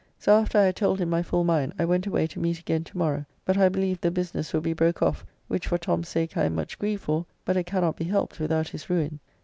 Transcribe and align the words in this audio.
So 0.17 0.33
after 0.35 0.57
I 0.57 0.63
had 0.63 0.75
told 0.77 0.99
him 0.99 1.11
my 1.11 1.21
full 1.21 1.43
mind, 1.43 1.73
I 1.77 1.85
went 1.85 2.07
away 2.07 2.25
to 2.25 2.39
meet 2.39 2.57
again 2.57 2.83
to 2.85 2.97
morrow, 2.97 3.23
but 3.45 3.55
I 3.55 3.69
believe 3.69 4.01
the 4.01 4.09
business 4.09 4.51
will 4.51 4.59
be 4.61 4.73
broke 4.73 5.03
off, 5.03 5.23
which 5.47 5.67
for 5.67 5.77
Tom's 5.77 6.09
sake 6.09 6.35
I 6.35 6.45
am 6.45 6.55
much 6.55 6.79
grieved 6.79 7.03
for, 7.03 7.27
but 7.45 7.55
it 7.55 7.65
cannot 7.67 7.97
be 7.97 8.05
helped 8.05 8.39
without 8.39 8.69
his 8.69 8.89
ruin. 8.89 9.19